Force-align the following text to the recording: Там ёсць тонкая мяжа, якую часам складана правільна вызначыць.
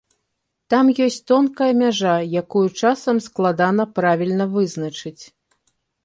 Там 0.73 0.85
ёсць 1.07 1.17
тонкая 1.31 1.67
мяжа, 1.81 2.13
якую 2.41 2.63
часам 2.81 3.19
складана 3.25 3.85
правільна 3.99 4.47
вызначыць. 4.55 5.23